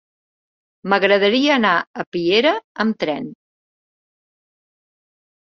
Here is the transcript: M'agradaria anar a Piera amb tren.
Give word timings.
M'agradaria 0.93 1.51
anar 1.57 1.73
a 1.81 2.07
Piera 2.15 2.55
amb 2.85 2.99
tren. 3.05 3.29